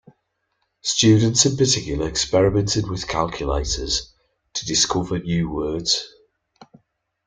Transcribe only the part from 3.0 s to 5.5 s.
calculators to discover new